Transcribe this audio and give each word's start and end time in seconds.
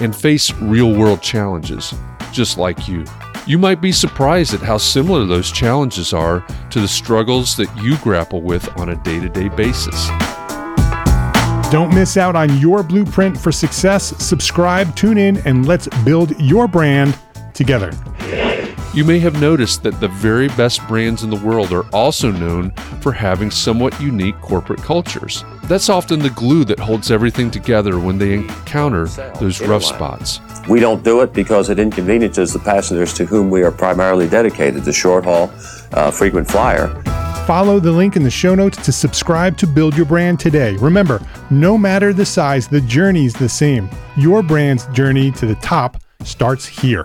and 0.00 0.14
face 0.14 0.52
real 0.54 0.94
world 0.94 1.22
challenges, 1.22 1.94
just 2.32 2.58
like 2.58 2.88
you. 2.88 3.04
You 3.46 3.58
might 3.58 3.80
be 3.80 3.92
surprised 3.92 4.52
at 4.52 4.60
how 4.60 4.76
similar 4.76 5.24
those 5.24 5.50
challenges 5.50 6.12
are 6.12 6.44
to 6.70 6.80
the 6.80 6.88
struggles 6.88 7.56
that 7.56 7.74
you 7.82 7.96
grapple 7.98 8.42
with 8.42 8.68
on 8.78 8.90
a 8.90 8.96
day 8.96 9.20
to 9.20 9.28
day 9.28 9.48
basis. 9.48 10.08
Don't 11.70 11.94
miss 11.94 12.16
out 12.16 12.34
on 12.34 12.58
your 12.58 12.82
blueprint 12.82 13.38
for 13.38 13.52
success. 13.52 14.16
Subscribe, 14.22 14.94
tune 14.96 15.18
in, 15.18 15.36
and 15.46 15.66
let's 15.66 15.86
build 16.04 16.38
your 16.40 16.66
brand 16.66 17.18
together. 17.52 17.92
You 18.94 19.04
may 19.04 19.18
have 19.18 19.40
noticed 19.40 19.82
that 19.82 20.00
the 20.00 20.08
very 20.08 20.48
best 20.48 20.86
brands 20.88 21.22
in 21.22 21.30
the 21.30 21.36
world 21.36 21.72
are 21.72 21.84
also 21.94 22.30
known 22.30 22.70
for 23.02 23.12
having 23.12 23.50
somewhat 23.50 24.00
unique 24.00 24.40
corporate 24.40 24.82
cultures. 24.82 25.44
That's 25.68 25.90
often 25.90 26.20
the 26.20 26.30
glue 26.30 26.64
that 26.64 26.78
holds 26.78 27.10
everything 27.10 27.50
together 27.50 28.00
when 28.00 28.16
they 28.16 28.32
encounter 28.32 29.06
those 29.38 29.60
rough 29.60 29.84
spots. 29.84 30.40
We 30.66 30.80
don't 30.80 31.04
do 31.04 31.20
it 31.20 31.34
because 31.34 31.68
it 31.68 31.78
inconveniences 31.78 32.54
the 32.54 32.58
passengers 32.58 33.12
to 33.14 33.26
whom 33.26 33.50
we 33.50 33.62
are 33.62 33.70
primarily 33.70 34.28
dedicated, 34.30 34.84
the 34.84 34.94
short 34.94 35.24
haul, 35.24 35.50
uh, 35.92 36.10
frequent 36.10 36.48
flyer. 36.48 36.88
Follow 37.46 37.80
the 37.80 37.92
link 37.92 38.16
in 38.16 38.22
the 38.22 38.30
show 38.30 38.54
notes 38.54 38.82
to 38.84 38.92
subscribe 38.92 39.58
to 39.58 39.66
Build 39.66 39.94
Your 39.94 40.06
Brand 40.06 40.40
today. 40.40 40.74
Remember, 40.76 41.20
no 41.50 41.76
matter 41.76 42.14
the 42.14 42.24
size, 42.24 42.66
the 42.66 42.80
journey's 42.80 43.34
the 43.34 43.48
same. 43.48 43.90
Your 44.16 44.42
brand's 44.42 44.86
journey 44.88 45.30
to 45.32 45.44
the 45.44 45.54
top 45.56 46.00
starts 46.24 46.66
here. 46.66 47.04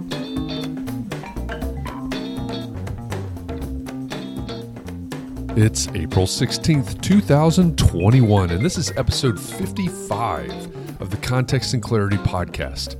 It's 5.63 5.87
April 5.89 6.25
16th, 6.25 6.99
2021, 7.03 8.49
and 8.49 8.65
this 8.65 8.79
is 8.79 8.91
episode 8.97 9.39
55 9.39 10.99
of 10.99 11.11
the 11.11 11.17
Context 11.17 11.75
and 11.75 11.83
Clarity 11.83 12.17
podcast. 12.17 12.95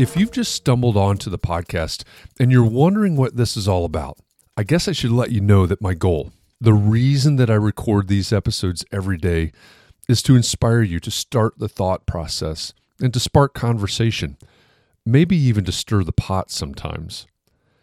If 0.00 0.16
you've 0.16 0.30
just 0.30 0.54
stumbled 0.54 0.96
onto 0.96 1.28
the 1.28 1.38
podcast 1.38 2.04
and 2.40 2.50
you're 2.50 2.64
wondering 2.64 3.18
what 3.18 3.36
this 3.36 3.54
is 3.54 3.68
all 3.68 3.84
about, 3.84 4.16
I 4.56 4.62
guess 4.62 4.88
I 4.88 4.92
should 4.92 5.10
let 5.10 5.30
you 5.30 5.42
know 5.42 5.66
that 5.66 5.82
my 5.82 5.92
goal, 5.92 6.32
the 6.58 6.72
reason 6.72 7.36
that 7.36 7.50
I 7.50 7.54
record 7.54 8.08
these 8.08 8.32
episodes 8.32 8.82
every 8.90 9.18
day, 9.18 9.52
is 10.08 10.22
to 10.22 10.36
inspire 10.36 10.80
you 10.80 10.98
to 11.00 11.10
start 11.10 11.58
the 11.58 11.68
thought 11.68 12.06
process 12.06 12.72
and 12.98 13.12
to 13.12 13.20
spark 13.20 13.52
conversation, 13.52 14.38
maybe 15.04 15.36
even 15.36 15.66
to 15.66 15.72
stir 15.72 16.02
the 16.02 16.14
pot 16.14 16.50
sometimes. 16.50 17.26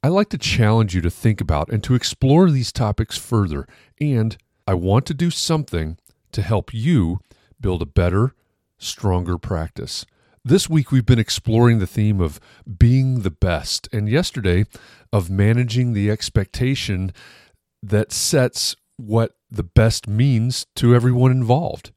I 0.06 0.10
like 0.10 0.28
to 0.30 0.38
challenge 0.38 0.94
you 0.94 1.00
to 1.00 1.10
think 1.10 1.40
about 1.40 1.70
and 1.70 1.82
to 1.86 1.96
explore 1.96 2.52
these 2.52 2.74
topics 2.74 3.18
further, 3.18 3.66
and 4.02 4.36
I 4.68 4.74
want 4.74 5.06
to 5.06 5.14
do 5.14 5.32
something 5.32 5.98
to 6.34 6.42
help 6.42 6.74
you 6.74 7.22
build 7.62 7.82
a 7.82 7.86
better, 7.86 8.36
stronger 8.78 9.38
practice. 9.38 10.06
This 10.44 10.70
week, 10.70 10.92
we've 10.92 11.06
been 11.06 11.20
exploring 11.20 11.80
the 11.80 11.88
theme 11.88 12.20
of 12.20 12.42
being 12.78 13.22
the 13.22 13.32
best, 13.32 13.88
and 13.94 14.10
yesterday, 14.10 14.66
of 15.14 15.30
managing 15.30 15.94
the 15.94 16.12
expectation 16.12 17.14
that 17.82 18.12
sets 18.12 18.76
what 18.98 19.38
the 19.50 19.64
best 19.64 20.06
means 20.06 20.66
to 20.76 20.94
everyone 20.94 21.32
involved. 21.32 21.92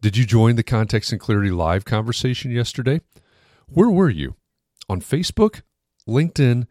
Did 0.00 0.16
you 0.16 0.24
join 0.24 0.56
the 0.56 0.62
Context 0.62 1.12
and 1.12 1.20
Clarity 1.20 1.50
Live 1.50 1.84
conversation 1.84 2.50
yesterday? 2.50 3.02
Where 3.68 3.90
were 3.90 4.08
you? 4.08 4.36
On 4.88 5.02
Facebook, 5.02 5.60
LinkedIn, 6.08 6.66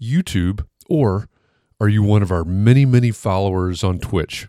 YouTube, 0.00 0.66
or 0.88 1.28
are 1.80 1.88
you 1.88 2.02
one 2.02 2.22
of 2.22 2.30
our 2.30 2.44
many, 2.44 2.84
many 2.84 3.10
followers 3.10 3.84
on 3.84 3.98
Twitch? 3.98 4.48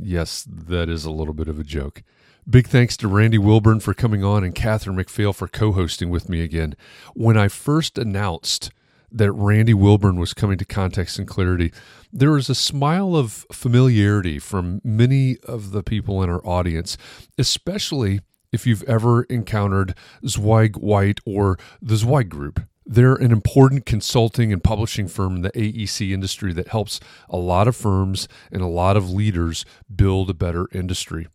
Yes, 0.00 0.46
that 0.48 0.88
is 0.88 1.04
a 1.04 1.10
little 1.10 1.34
bit 1.34 1.48
of 1.48 1.58
a 1.58 1.64
joke. 1.64 2.02
Big 2.48 2.66
thanks 2.66 2.96
to 2.96 3.08
Randy 3.08 3.38
Wilburn 3.38 3.80
for 3.80 3.94
coming 3.94 4.24
on 4.24 4.42
and 4.42 4.54
Catherine 4.54 4.96
McPhail 4.96 5.34
for 5.34 5.46
co 5.46 5.72
hosting 5.72 6.10
with 6.10 6.28
me 6.28 6.42
again. 6.42 6.74
When 7.14 7.36
I 7.36 7.48
first 7.48 7.98
announced 7.98 8.70
that 9.12 9.30
Randy 9.32 9.74
Wilburn 9.74 10.18
was 10.18 10.34
coming 10.34 10.58
to 10.58 10.64
Context 10.64 11.18
and 11.18 11.28
Clarity, 11.28 11.72
there 12.12 12.32
was 12.32 12.50
a 12.50 12.54
smile 12.54 13.14
of 13.14 13.46
familiarity 13.52 14.38
from 14.38 14.80
many 14.82 15.36
of 15.44 15.70
the 15.70 15.82
people 15.82 16.22
in 16.22 16.30
our 16.30 16.44
audience, 16.44 16.96
especially 17.38 18.20
if 18.50 18.66
you've 18.66 18.82
ever 18.84 19.22
encountered 19.24 19.94
Zweig 20.26 20.76
White 20.76 21.20
or 21.24 21.58
the 21.80 21.96
Zweig 21.96 22.28
Group. 22.28 22.60
They're 22.84 23.14
an 23.14 23.30
important 23.30 23.86
consulting 23.86 24.52
and 24.52 24.62
publishing 24.62 25.06
firm 25.06 25.36
in 25.36 25.42
the 25.42 25.52
AEC 25.52 26.12
industry 26.12 26.52
that 26.54 26.68
helps 26.68 26.98
a 27.28 27.36
lot 27.36 27.68
of 27.68 27.76
firms 27.76 28.26
and 28.50 28.60
a 28.60 28.66
lot 28.66 28.96
of 28.96 29.10
leaders 29.10 29.64
build 29.94 30.30
a 30.30 30.34
better 30.34 30.68
industry. 30.72 31.28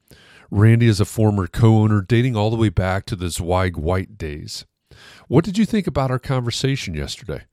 Randy 0.51 0.87
is 0.87 0.99
a 0.99 1.05
former 1.05 1.47
co 1.47 1.77
owner 1.77 2.01
dating 2.01 2.35
all 2.35 2.49
the 2.49 2.55
way 2.55 2.69
back 2.69 3.05
to 3.05 3.15
the 3.15 3.29
Zweig 3.29 3.77
White 3.77 4.17
days. 4.17 4.65
What 5.27 5.45
did 5.45 5.57
you 5.57 5.65
think 5.65 5.87
about 5.87 6.11
our 6.11 6.19
conversation 6.19 6.93
yesterday? 6.93 7.45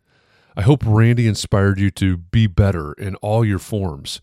I 0.56 0.62
hope 0.62 0.84
Randy 0.86 1.26
inspired 1.26 1.80
you 1.80 1.90
to 1.92 2.16
be 2.16 2.46
better 2.46 2.92
in 2.92 3.16
all 3.16 3.44
your 3.44 3.58
forms. 3.58 4.20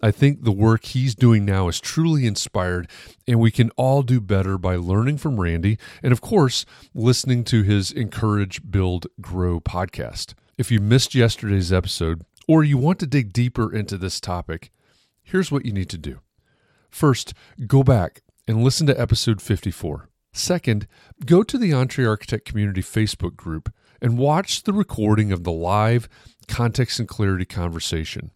I 0.00 0.10
think 0.10 0.42
the 0.42 0.52
work 0.52 0.84
he's 0.84 1.14
doing 1.14 1.44
now 1.44 1.68
is 1.68 1.80
truly 1.80 2.26
inspired, 2.26 2.90
and 3.26 3.40
we 3.40 3.50
can 3.50 3.70
all 3.70 4.02
do 4.02 4.20
better 4.20 4.58
by 4.58 4.76
learning 4.76 5.18
from 5.18 5.40
Randy 5.40 5.78
and, 6.02 6.12
of 6.12 6.20
course, 6.20 6.66
listening 6.94 7.44
to 7.44 7.62
his 7.62 7.90
Encourage, 7.90 8.70
Build, 8.70 9.06
Grow 9.20 9.60
podcast. 9.60 10.34
If 10.58 10.70
you 10.70 10.80
missed 10.80 11.14
yesterday's 11.14 11.72
episode 11.72 12.22
or 12.46 12.62
you 12.62 12.76
want 12.76 12.98
to 13.00 13.06
dig 13.06 13.32
deeper 13.32 13.72
into 13.72 13.96
this 13.96 14.20
topic, 14.20 14.70
here's 15.22 15.50
what 15.50 15.64
you 15.64 15.72
need 15.72 15.88
to 15.90 15.98
do. 15.98 16.20
First, 16.90 17.34
go 17.66 17.82
back 17.82 18.22
and 18.46 18.62
listen 18.62 18.86
to 18.86 19.00
episode 19.00 19.40
54. 19.40 20.08
Second, 20.32 20.86
go 21.24 21.42
to 21.42 21.56
the 21.56 21.72
Entre 21.72 22.06
Architect 22.06 22.44
Community 22.44 22.82
Facebook 22.82 23.36
group 23.36 23.72
and 24.02 24.18
watch 24.18 24.64
the 24.64 24.72
recording 24.72 25.32
of 25.32 25.44
the 25.44 25.52
live 25.52 26.08
context 26.46 26.98
and 26.98 27.08
clarity 27.08 27.44
conversation. 27.44 28.32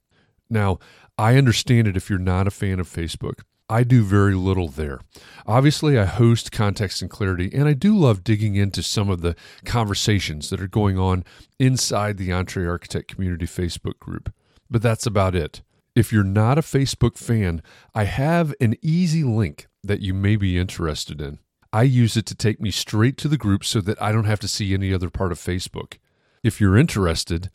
Now, 0.50 0.78
I 1.16 1.36
understand 1.36 1.88
it 1.88 1.96
if 1.96 2.08
you're 2.08 2.18
not 2.18 2.46
a 2.46 2.50
fan 2.50 2.80
of 2.80 2.88
Facebook. 2.88 3.40
I 3.70 3.82
do 3.84 4.02
very 4.02 4.34
little 4.34 4.68
there. 4.68 5.00
Obviously, 5.46 5.98
I 5.98 6.06
host 6.06 6.50
Context 6.50 7.02
and 7.02 7.10
Clarity, 7.10 7.50
and 7.52 7.68
I 7.68 7.74
do 7.74 7.96
love 7.96 8.24
digging 8.24 8.56
into 8.56 8.82
some 8.82 9.10
of 9.10 9.20
the 9.20 9.36
conversations 9.66 10.48
that 10.48 10.60
are 10.60 10.68
going 10.68 10.98
on 10.98 11.22
inside 11.58 12.16
the 12.16 12.32
Entre 12.32 12.66
Architect 12.66 13.08
Community 13.08 13.44
Facebook 13.44 13.98
group. 13.98 14.32
But 14.70 14.80
that's 14.80 15.04
about 15.04 15.34
it. 15.34 15.60
If 15.94 16.12
you're 16.12 16.24
not 16.24 16.56
a 16.58 16.62
Facebook 16.62 17.18
fan, 17.18 17.60
I 17.94 18.04
have 18.04 18.54
an 18.60 18.76
easy 18.80 19.22
link 19.22 19.66
that 19.82 20.00
you 20.00 20.14
may 20.14 20.36
be 20.36 20.56
interested 20.56 21.20
in. 21.20 21.38
I 21.70 21.82
use 21.82 22.16
it 22.16 22.24
to 22.26 22.34
take 22.34 22.60
me 22.60 22.70
straight 22.70 23.18
to 23.18 23.28
the 23.28 23.36
group 23.36 23.64
so 23.64 23.82
that 23.82 24.00
I 24.00 24.12
don't 24.12 24.24
have 24.24 24.40
to 24.40 24.48
see 24.48 24.72
any 24.72 24.94
other 24.94 25.10
part 25.10 25.32
of 25.32 25.38
Facebook. 25.38 25.98
If 26.42 26.60
you're 26.60 26.76
interested, 26.76 27.50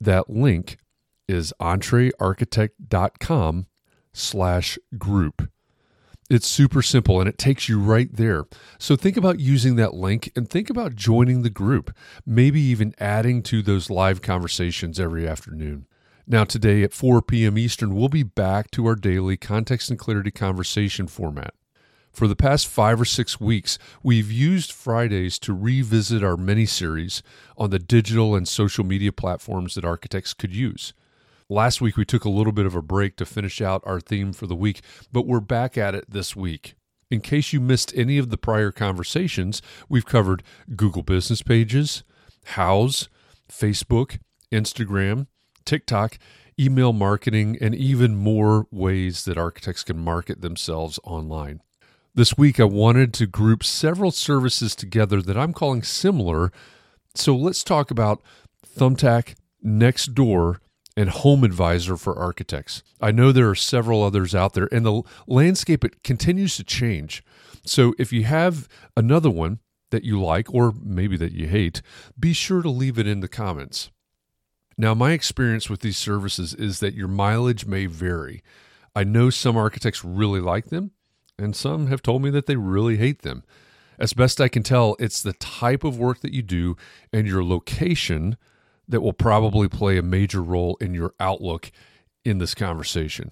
that 0.00 0.30
link 0.30 0.78
is 1.28 1.52
entrearchitect.com 1.60 3.66
slash 4.12 4.78
group. 4.96 5.50
It's 6.30 6.46
super 6.46 6.82
simple 6.82 7.20
and 7.20 7.28
it 7.28 7.38
takes 7.38 7.68
you 7.68 7.80
right 7.80 8.08
there. 8.12 8.44
So 8.78 8.96
think 8.96 9.16
about 9.16 9.40
using 9.40 9.76
that 9.76 9.94
link 9.94 10.30
and 10.36 10.48
think 10.48 10.68
about 10.68 10.94
joining 10.94 11.42
the 11.42 11.50
group, 11.50 11.94
maybe 12.26 12.60
even 12.60 12.94
adding 12.98 13.42
to 13.44 13.62
those 13.62 13.88
live 13.88 14.20
conversations 14.20 15.00
every 15.00 15.26
afternoon. 15.26 15.86
Now, 16.26 16.44
today 16.44 16.82
at 16.82 16.92
4 16.92 17.22
p.m. 17.22 17.56
Eastern, 17.56 17.94
we'll 17.94 18.10
be 18.10 18.22
back 18.22 18.70
to 18.72 18.84
our 18.84 18.94
daily 18.94 19.38
context 19.38 19.88
and 19.88 19.98
clarity 19.98 20.30
conversation 20.30 21.06
format. 21.06 21.54
For 22.12 22.28
the 22.28 22.36
past 22.36 22.66
five 22.66 23.00
or 23.00 23.06
six 23.06 23.40
weeks, 23.40 23.78
we've 24.02 24.30
used 24.30 24.70
Fridays 24.70 25.38
to 25.38 25.54
revisit 25.54 26.22
our 26.22 26.36
mini 26.36 26.66
series 26.66 27.22
on 27.56 27.70
the 27.70 27.78
digital 27.78 28.34
and 28.34 28.46
social 28.46 28.84
media 28.84 29.12
platforms 29.12 29.74
that 29.74 29.84
architects 29.86 30.34
could 30.34 30.54
use. 30.54 30.92
Last 31.50 31.80
week, 31.80 31.96
we 31.96 32.04
took 32.04 32.26
a 32.26 32.30
little 32.30 32.52
bit 32.52 32.66
of 32.66 32.74
a 32.74 32.82
break 32.82 33.16
to 33.16 33.24
finish 33.24 33.62
out 33.62 33.82
our 33.86 34.00
theme 34.00 34.34
for 34.34 34.46
the 34.46 34.54
week, 34.54 34.82
but 35.10 35.26
we're 35.26 35.40
back 35.40 35.78
at 35.78 35.94
it 35.94 36.10
this 36.10 36.36
week. 36.36 36.74
In 37.10 37.22
case 37.22 37.54
you 37.54 37.60
missed 37.60 37.90
any 37.96 38.18
of 38.18 38.28
the 38.28 38.36
prior 38.36 38.70
conversations, 38.70 39.62
we've 39.88 40.04
covered 40.04 40.42
Google 40.76 41.02
business 41.02 41.40
pages, 41.40 42.02
Houzz, 42.48 43.08
Facebook, 43.50 44.18
Instagram, 44.52 45.26
TikTok, 45.64 46.18
email 46.60 46.92
marketing, 46.92 47.56
and 47.62 47.74
even 47.74 48.14
more 48.14 48.66
ways 48.70 49.24
that 49.24 49.38
architects 49.38 49.84
can 49.84 49.98
market 49.98 50.42
themselves 50.42 51.00
online. 51.02 51.62
This 52.14 52.36
week, 52.36 52.60
I 52.60 52.64
wanted 52.64 53.14
to 53.14 53.26
group 53.26 53.64
several 53.64 54.10
services 54.10 54.76
together 54.76 55.22
that 55.22 55.38
I'm 55.38 55.54
calling 55.54 55.82
similar. 55.82 56.52
So 57.14 57.34
let's 57.34 57.64
talk 57.64 57.90
about 57.90 58.20
Thumbtack, 58.66 59.36
Nextdoor, 59.64 60.58
and 60.98 61.10
Home 61.10 61.44
Advisor 61.44 61.96
for 61.96 62.18
architects. 62.18 62.82
I 63.00 63.12
know 63.12 63.30
there 63.30 63.48
are 63.48 63.54
several 63.54 64.02
others 64.02 64.34
out 64.34 64.54
there, 64.54 64.68
and 64.72 64.84
the 64.84 65.02
landscape 65.28 65.84
it 65.84 66.02
continues 66.02 66.56
to 66.56 66.64
change. 66.64 67.22
So 67.64 67.94
if 68.00 68.12
you 68.12 68.24
have 68.24 68.68
another 68.96 69.30
one 69.30 69.60
that 69.92 70.02
you 70.02 70.20
like, 70.20 70.52
or 70.52 70.74
maybe 70.82 71.16
that 71.16 71.30
you 71.30 71.46
hate, 71.46 71.82
be 72.18 72.32
sure 72.32 72.62
to 72.62 72.68
leave 72.68 72.98
it 72.98 73.06
in 73.06 73.20
the 73.20 73.28
comments. 73.28 73.90
Now, 74.76 74.92
my 74.92 75.12
experience 75.12 75.70
with 75.70 75.82
these 75.82 75.96
services 75.96 76.52
is 76.52 76.80
that 76.80 76.94
your 76.94 77.06
mileage 77.06 77.64
may 77.64 77.86
vary. 77.86 78.42
I 78.96 79.04
know 79.04 79.30
some 79.30 79.56
architects 79.56 80.04
really 80.04 80.40
like 80.40 80.66
them, 80.66 80.90
and 81.38 81.54
some 81.54 81.86
have 81.86 82.02
told 82.02 82.22
me 82.22 82.30
that 82.30 82.46
they 82.46 82.56
really 82.56 82.96
hate 82.96 83.22
them. 83.22 83.44
As 84.00 84.14
best 84.14 84.40
I 84.40 84.48
can 84.48 84.64
tell, 84.64 84.96
it's 84.98 85.22
the 85.22 85.32
type 85.34 85.84
of 85.84 85.96
work 85.96 86.22
that 86.22 86.34
you 86.34 86.42
do 86.42 86.76
and 87.12 87.28
your 87.28 87.44
location 87.44 88.36
that 88.88 89.02
will 89.02 89.12
probably 89.12 89.68
play 89.68 89.98
a 89.98 90.02
major 90.02 90.42
role 90.42 90.76
in 90.80 90.94
your 90.94 91.14
outlook 91.20 91.70
in 92.24 92.38
this 92.38 92.54
conversation. 92.54 93.30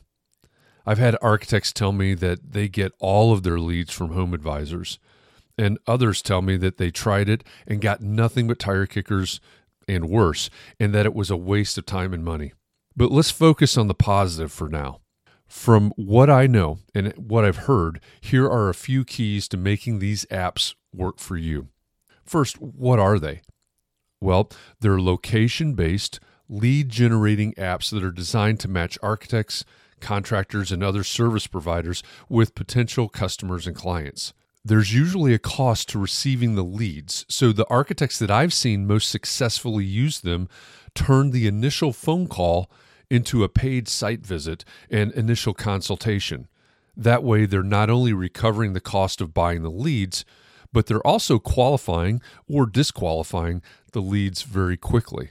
I've 0.85 0.99
had 0.99 1.17
architects 1.21 1.73
tell 1.73 1.93
me 1.93 2.15
that 2.15 2.53
they 2.53 2.69
get 2.69 2.93
all 3.01 3.33
of 3.33 3.43
their 3.43 3.59
leads 3.59 3.93
from 3.93 4.11
home 4.11 4.35
advisors, 4.35 4.99
and 5.59 5.79
others 5.87 6.23
tell 6.23 6.43
me 6.43 6.57
that 6.59 6.77
they 6.77 6.91
tried 6.91 7.29
it 7.29 7.43
and 7.67 7.81
got 7.81 8.03
nothing 8.03 8.47
but 8.47 8.59
tire 8.59 8.87
kickers 8.87 9.41
and 9.89 10.09
worse, 10.09 10.51
and 10.79 10.95
that 10.95 11.07
it 11.07 11.15
was 11.15 11.31
a 11.31 11.37
waste 11.37 11.79
of 11.79 11.87
time 11.87 12.13
and 12.13 12.25
money. 12.25 12.53
But 12.95 13.11
let's 13.11 13.31
focus 13.31 13.77
on 13.77 13.89
the 13.89 13.95
positive 13.95 14.53
for 14.53 14.69
now. 14.69 15.01
From 15.47 15.93
what 15.97 16.29
I 16.29 16.47
know 16.47 16.79
and 16.95 17.13
what 17.17 17.45
I've 17.45 17.67
heard, 17.69 18.01
here 18.21 18.47
are 18.47 18.69
a 18.69 18.75
few 18.75 19.05
keys 19.05 19.47
to 19.49 19.57
making 19.57 19.99
these 19.99 20.25
apps 20.27 20.75
work 20.93 21.19
for 21.19 21.37
you. 21.37 21.69
First, 22.25 22.61
what 22.61 22.99
are 22.99 23.19
they? 23.19 23.43
Well, 24.21 24.51
they're 24.81 25.01
location 25.01 25.75
based, 25.75 26.21
lead 26.49 26.89
generating 26.89 27.53
apps 27.55 27.91
that 27.91 28.05
are 28.05 28.13
designed 28.13 28.61
to 28.61 28.69
match 28.69 28.99
architects, 29.03 29.65
contractors, 30.01 30.73
and 30.73 30.83
other 30.83 31.05
service 31.05 31.47
providers 31.47 32.03
with 32.29 32.55
potential 32.55 33.09
customers 33.09 33.67
and 33.67 33.77
clients. 33.77 34.33
There's 34.65 34.93
usually 34.93 35.33
a 35.33 35.39
cost 35.39 35.89
to 35.91 35.99
receiving 35.99 36.55
the 36.55 36.65
leads, 36.65 37.25
so 37.29 37.53
the 37.53 37.69
architects 37.69 38.19
that 38.19 38.31
I've 38.31 38.53
seen 38.53 38.87
most 38.87 39.09
successfully 39.09 39.85
use 39.85 40.21
them 40.21 40.49
turn 40.95 41.31
the 41.31 41.47
initial 41.47 41.93
phone 41.93 42.27
call 42.27 42.71
into 43.09 43.45
a 43.45 43.49
paid 43.49 43.87
site 43.87 44.27
visit 44.27 44.65
and 44.91 45.13
initial 45.13 45.55
consultation. 45.55 46.49
That 46.97 47.23
way, 47.23 47.47
they're 47.47 47.63
not 47.63 47.91
only 47.91 48.13
recovering 48.13 48.73
the 48.73 48.81
cost 48.81 49.21
of 49.21 49.35
buying 49.35 49.63
the 49.63 49.71
leads, 49.71 50.25
but 50.73 50.87
they're 50.87 51.07
also 51.07 51.39
qualifying 51.39 52.21
or 52.49 52.67
disqualifying 52.67 53.63
the 53.97 54.03
leads 54.03 54.43
very 54.43 54.77
quickly. 54.77 55.31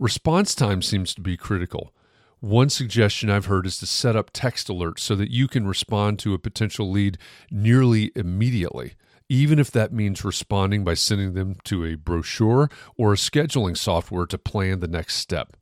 Response 0.00 0.52
time 0.56 0.82
seems 0.82 1.14
to 1.14 1.20
be 1.20 1.36
critical. 1.36 1.94
One 2.40 2.70
suggestion 2.70 3.30
I've 3.30 3.44
heard 3.44 3.66
is 3.66 3.78
to 3.78 3.86
set 3.86 4.16
up 4.16 4.30
text 4.32 4.66
alerts 4.66 4.98
so 4.98 5.14
that 5.14 5.30
you 5.30 5.46
can 5.46 5.64
respond 5.64 6.18
to 6.18 6.34
a 6.34 6.40
potential 6.40 6.90
lead 6.90 7.18
nearly 7.52 8.10
immediately, 8.16 8.94
even 9.28 9.60
if 9.60 9.70
that 9.70 9.92
means 9.92 10.24
responding 10.24 10.82
by 10.82 10.94
sending 10.94 11.34
them 11.34 11.54
to 11.66 11.84
a 11.84 11.94
brochure 11.94 12.68
or 12.96 13.12
a 13.12 13.16
scheduling 13.16 13.76
software 13.76 14.26
to 14.26 14.38
plan 14.38 14.80
the 14.80 14.88
next 14.88 15.14
step 15.14 15.56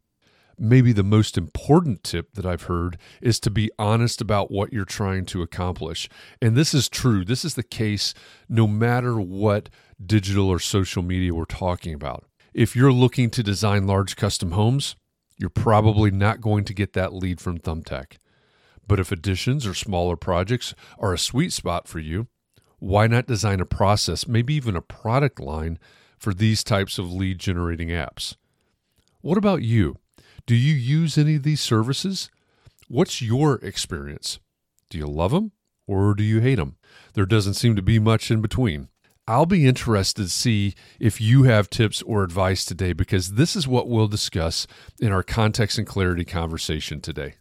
maybe 0.59 0.93
the 0.93 1.03
most 1.03 1.37
important 1.37 2.03
tip 2.03 2.35
that 2.35 2.47
I've 2.47 2.65
heard 2.65 2.99
is 3.21 3.39
to 3.41 3.51
be 3.51 3.71
honest 3.79 4.21
about 4.21 4.51
what 4.51 4.73
you're 4.73 4.85
trying 4.85 5.27
to 5.27 5.43
accomplish. 5.43 6.09
And 6.41 6.57
this 6.57 6.75
is 6.75 6.89
true. 6.89 7.25
This 7.25 7.45
is 7.45 7.55
the 7.55 7.63
case 7.63 8.15
no 8.49 8.67
matter 8.67 9.21
what 9.21 9.69
digital 10.05 10.49
or 10.49 10.59
social 10.59 11.03
media 11.03 11.35
we're 11.35 11.45
talking 11.45 11.95
about. 11.95 12.25
If 12.55 12.75
you're 12.75 12.93
looking 12.93 13.31
to 13.31 13.43
design 13.43 13.87
large 13.87 14.17
custom 14.17 14.53
homes, 14.53 14.97
you're 15.37 15.51
probably 15.51 16.11
not 16.11 16.41
going 16.41 16.65
to 16.65 16.75
get 16.75 16.95
that 16.95 17.13
lead 17.13 17.41
from 17.41 17.59
Thumbtack. 17.59 18.17
But 18.89 19.01
if 19.01 19.13
additions 19.13 19.67
or 19.67 19.75
smaller 19.75 20.17
projects 20.17 20.75
are 20.99 21.13
a 21.13 21.19
sweet 21.19 21.53
spot 21.53 21.89
for 21.89 21.99
you, 21.99 22.29
why 22.79 23.07
not 23.07 23.27
design 23.27 23.61
a 23.61 23.67
process, 23.67 24.27
maybe 24.29 24.55
even 24.55 24.77
a 24.77 24.83
product 24.83 25.41
line 25.41 25.79
for 26.19 26.33
these 26.33 26.63
types 26.65 26.99
of 26.99 27.13
lead 27.13 27.39
generating 27.39 27.89
apps? 27.89 28.37
What 29.21 29.39
about 29.39 29.63
you? 29.63 29.97
Do 30.47 30.55
you 30.55 30.75
use 30.75 31.19
any 31.19 31.37
of 31.37 31.43
these 31.43 31.61
services? 31.61 32.31
What's 32.89 33.21
your 33.21 33.57
experience? 33.57 34.39
Do 34.91 34.99
you 34.99 35.07
love 35.07 35.33
them 35.33 35.51
or 35.89 36.15
do 36.15 36.23
you 36.23 36.41
hate 36.41 36.55
them? 36.55 36.77
There 37.15 37.27
doesn't 37.27 37.55
seem 37.55 37.75
to 37.75 37.83
be 37.83 37.99
much 37.99 38.31
in 38.31 38.41
between. 38.41 38.89
I'll 39.27 39.47
be 39.47 39.67
interested 39.67 40.23
to 40.23 40.29
see 40.29 40.75
if 41.01 41.21
you 41.21 41.43
have 41.43 41.69
tips 41.69 42.01
or 42.03 42.23
advice 42.23 42.65
today 42.65 42.93
because 42.93 43.33
this 43.33 43.57
is 43.57 43.67
what 43.67 43.89
we'll 43.89 44.07
discuss 44.07 44.69
in 45.01 45.11
our 45.11 45.25
context 45.25 45.79
and 45.79 45.87
clarity 45.87 46.25
conversation 46.25 47.01
today. 47.01 47.35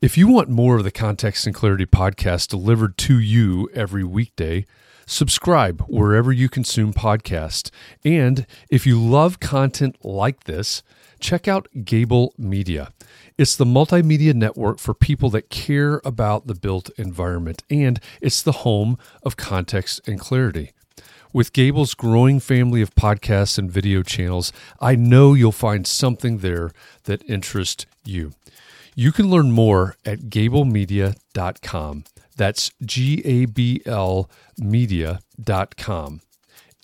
If 0.00 0.16
you 0.16 0.28
want 0.28 0.48
more 0.48 0.76
of 0.76 0.84
the 0.84 0.90
Context 0.90 1.46
and 1.46 1.54
Clarity 1.54 1.86
podcast 1.86 2.48
delivered 2.48 2.96
to 2.98 3.18
you 3.18 3.68
every 3.74 4.04
weekday, 4.04 4.64
subscribe 5.06 5.82
wherever 5.88 6.32
you 6.32 6.48
consume 6.48 6.92
podcasts. 6.94 7.70
And 8.04 8.46
if 8.70 8.86
you 8.86 9.00
love 9.00 9.40
content 9.40 9.96
like 10.02 10.44
this, 10.44 10.82
check 11.20 11.48
out 11.48 11.68
Gable 11.84 12.34
Media. 12.38 12.92
It's 13.38 13.56
the 13.56 13.64
multimedia 13.64 14.34
network 14.34 14.78
for 14.78 14.94
people 14.94 15.30
that 15.30 15.50
care 15.50 16.00
about 16.04 16.46
the 16.46 16.54
built 16.54 16.90
environment, 16.96 17.62
and 17.68 18.00
it's 18.20 18.42
the 18.42 18.52
home 18.52 18.98
of 19.22 19.36
context 19.36 20.06
and 20.08 20.18
clarity. 20.18 20.72
With 21.32 21.52
Gable's 21.52 21.94
growing 21.94 22.40
family 22.40 22.80
of 22.80 22.94
podcasts 22.94 23.58
and 23.58 23.70
video 23.70 24.02
channels, 24.02 24.52
I 24.80 24.94
know 24.96 25.34
you'll 25.34 25.52
find 25.52 25.86
something 25.86 26.38
there 26.38 26.70
that 27.04 27.22
interests 27.28 27.84
you. 28.04 28.32
You 28.94 29.12
can 29.12 29.28
learn 29.28 29.52
more 29.52 29.96
at 30.06 30.30
gablemedia.com. 30.30 32.04
That's 32.36 32.70
G 32.82 33.22
A 33.24 33.44
B 33.44 33.82
L 33.84 34.30
media.com. 34.56 36.20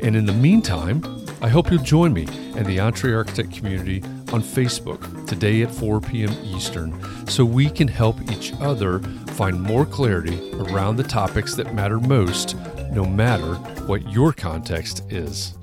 And 0.00 0.16
in 0.16 0.26
the 0.26 0.32
meantime, 0.32 1.02
I 1.40 1.48
hope 1.48 1.70
you'll 1.70 1.82
join 1.82 2.12
me 2.12 2.26
and 2.56 2.66
the 2.66 2.80
Entre 2.80 3.14
Architect 3.14 3.52
community 3.52 4.02
on 4.32 4.42
Facebook 4.42 5.26
today 5.26 5.62
at 5.62 5.70
4 5.70 6.00
p.m. 6.00 6.32
Eastern 6.44 7.26
so 7.28 7.44
we 7.44 7.70
can 7.70 7.88
help 7.88 8.20
each 8.30 8.52
other 8.60 9.00
find 9.34 9.60
more 9.60 9.84
clarity 9.84 10.52
around 10.54 10.96
the 10.96 11.02
topics 11.02 11.54
that 11.54 11.74
matter 11.74 11.98
most, 12.00 12.56
no 12.92 13.04
matter 13.04 13.54
what 13.86 14.10
your 14.10 14.32
context 14.32 15.02
is. 15.10 15.54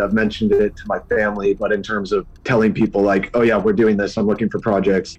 I've 0.00 0.12
mentioned 0.12 0.52
it 0.52 0.76
to 0.76 0.82
my 0.86 0.98
family, 1.00 1.54
but 1.54 1.72
in 1.72 1.82
terms 1.82 2.12
of 2.12 2.26
telling 2.44 2.74
people 2.74 3.02
like, 3.02 3.30
oh 3.34 3.42
yeah, 3.42 3.56
we're 3.56 3.72
doing 3.72 3.96
this. 3.96 4.16
I'm 4.16 4.26
looking 4.26 4.50
for 4.50 4.58
projects. 4.58 5.18